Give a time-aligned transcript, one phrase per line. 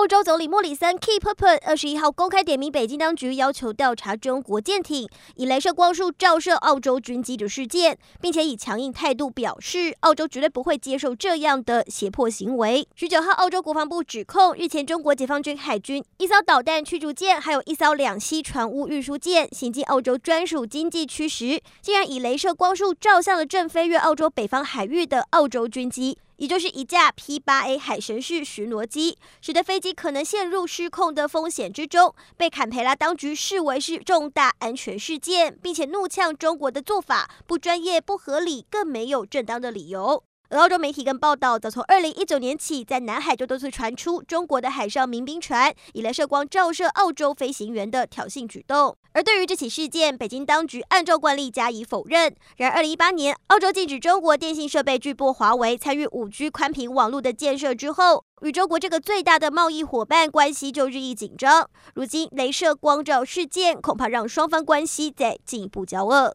[0.00, 5.06] 澳洲总理莫里森 Keep Up 二十一号公开点名北京当局，要求调查中国舰艇
[5.36, 12.88] 以镭射光束照射澳洲军机的事件，并且以强硬态度表示，澳洲绝对不会接受这样的胁迫行为。
[12.94, 26.16] 十九号，澳洲国防部指控，日前中国解放军海军一艘导弹驱逐舰，还有一艘两栖船坞运输舰行进澳洲专属经济区时，竟然以镭射光束照向了正飞越澳洲北方海域的澳洲军机。
[26.40, 40.24] 也就是一架 P 八 A 海神式巡逻机，使得飞机可能陷入失控的风险之中，被坎培拉当局视为是重大安全事件，并且怒呛中国的做法不专业、不合理，更没有正当的理由。
[40.58, 48.96] 澳洲媒体跟报道，早从二零一九年起，在南海就多次传出中国的海上民兵船以镭射光照射澳洲飞行员的挑衅举动。
[49.12, 52.34] 而对于这起事件，北京当局按照惯例加以否认。
[52.56, 61.70] 然而，二零一八年，澳洲禁止中国电信设备巨擘华为参与五 G 宽频网络的建设之后，与中国这个最大的贸易伙伴关系就日益紧张。
[61.94, 66.34] 如今，镭射光照事件恐怕让双方关系再进一步交恶。